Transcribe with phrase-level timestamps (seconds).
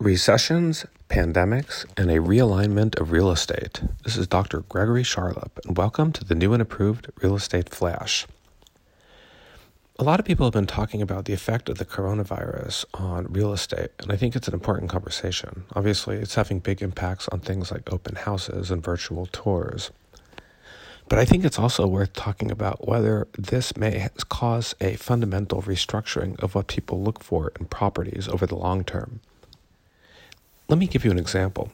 [0.00, 3.82] Recessions, pandemics, and a realignment of real estate.
[4.02, 4.60] This is Dr.
[4.60, 8.26] Gregory Charlop, and welcome to the new and approved Real Estate Flash.
[9.98, 13.52] A lot of people have been talking about the effect of the coronavirus on real
[13.52, 15.64] estate, and I think it's an important conversation.
[15.74, 19.90] Obviously, it's having big impacts on things like open houses and virtual tours.
[21.10, 26.42] But I think it's also worth talking about whether this may cause a fundamental restructuring
[26.42, 29.20] of what people look for in properties over the long term.
[30.70, 31.72] Let me give you an example.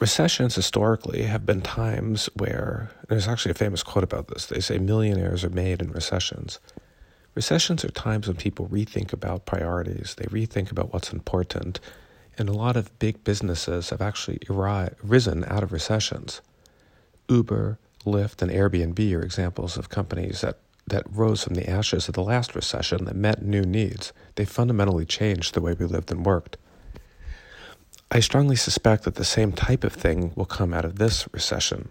[0.00, 4.46] Recessions historically have been times where there's actually a famous quote about this.
[4.46, 6.58] They say millionaires are made in recessions.
[7.36, 11.78] Recessions are times when people rethink about priorities, they rethink about what's important,
[12.36, 16.40] and a lot of big businesses have actually risen out of recessions.
[17.28, 22.14] Uber, Lyft, and Airbnb are examples of companies that, that rose from the ashes of
[22.14, 24.12] the last recession that met new needs.
[24.34, 26.56] They fundamentally changed the way we lived and worked.
[28.12, 31.90] I strongly suspect that the same type of thing will come out of this recession.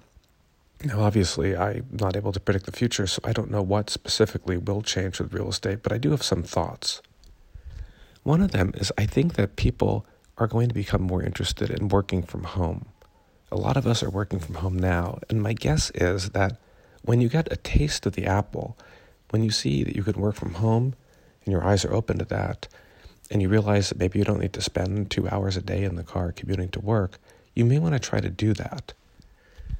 [0.84, 4.58] Now, obviously, I'm not able to predict the future, so I don't know what specifically
[4.58, 7.02] will change with real estate, but I do have some thoughts.
[8.24, 10.06] One of them is I think that people
[10.38, 12.88] are going to become more interested in working from home.
[13.50, 16.60] A lot of us are working from home now, and my guess is that
[17.02, 18.78] when you get a taste of the apple,
[19.30, 20.96] when you see that you can work from home
[21.46, 22.68] and your eyes are open to that,
[23.30, 25.96] and you realize that maybe you don't need to spend two hours a day in
[25.96, 27.20] the car commuting to work,
[27.56, 28.94] you may want to try to do that.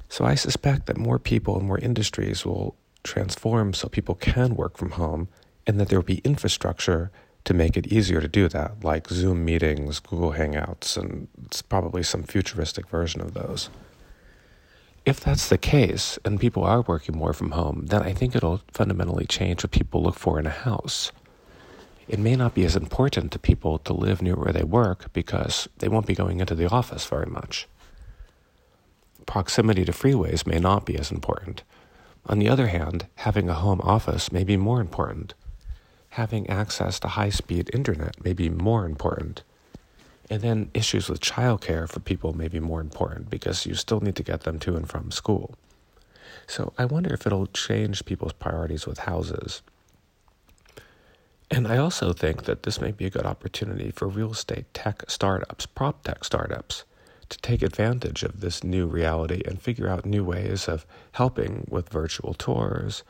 [0.08, 4.76] So I suspect that more people and more industries will transform so people can work
[4.76, 5.28] from home
[5.66, 7.10] and that there will be infrastructure
[7.44, 12.02] to make it easier to do that, like Zoom meetings, Google Hangouts, and it's probably
[12.02, 13.70] some futuristic version of those.
[15.06, 18.60] If that's the case and people are working more from home, then I think it'll
[18.72, 21.12] fundamentally change what people look for in a house
[22.10, 25.68] it may not be as important to people to live near where they work because
[25.78, 27.68] they won't be going into the office very much.
[29.26, 31.62] Proximity to freeways may not be as important.
[32.26, 35.34] On the other hand, having a home office may be more important.
[36.10, 39.44] Having access to high speed internet may be more important.
[40.28, 44.16] And then issues with childcare for people may be more important because you still need
[44.16, 45.54] to get them to and from school.
[46.48, 49.62] So I wonder if it'll change people's priorities with houses.
[51.60, 55.02] And I also think that this may be a good opportunity for real estate tech
[55.08, 56.84] startups, prop tech startups,
[57.28, 61.90] to take advantage of this new reality and figure out new ways of helping with
[61.90, 63.02] virtual tours,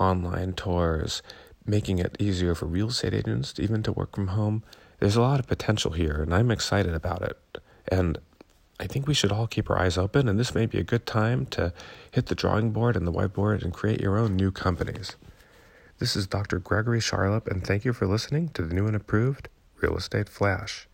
[0.00, 1.22] online tours,
[1.64, 4.64] making it easier for real estate agents even to work from home.
[4.98, 7.38] There's a lot of potential here, and I'm excited about it.
[7.86, 8.18] And
[8.80, 11.06] I think we should all keep our eyes open, and this may be a good
[11.06, 11.72] time to
[12.10, 15.14] hit the drawing board and the whiteboard and create your own new companies.
[15.98, 16.58] This is Dr.
[16.58, 19.48] Gregory Charlop, and thank you for listening to the new and approved
[19.80, 20.86] Real Estate Flash.